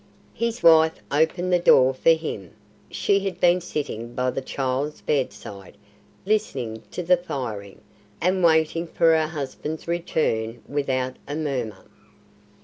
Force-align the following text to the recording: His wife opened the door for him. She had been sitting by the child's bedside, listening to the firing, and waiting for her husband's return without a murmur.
His 0.33 0.63
wife 0.63 0.95
opened 1.11 1.53
the 1.53 1.59
door 1.59 1.93
for 1.93 2.09
him. 2.13 2.55
She 2.89 3.19
had 3.19 3.39
been 3.39 3.61
sitting 3.61 4.15
by 4.15 4.31
the 4.31 4.41
child's 4.41 4.99
bedside, 4.99 5.77
listening 6.25 6.81
to 6.89 7.03
the 7.03 7.17
firing, 7.17 7.81
and 8.19 8.43
waiting 8.43 8.87
for 8.87 9.11
her 9.15 9.27
husband's 9.27 9.87
return 9.87 10.63
without 10.67 11.17
a 11.27 11.35
murmur. 11.35 11.85